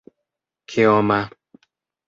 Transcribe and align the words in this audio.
kioma 0.69 1.19